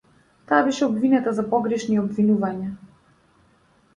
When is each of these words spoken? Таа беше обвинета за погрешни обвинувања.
Таа 0.51 0.61
беше 0.67 0.85
обвинета 0.85 1.33
за 1.39 1.43
погрешни 1.51 1.99
обвинувања. 2.03 2.73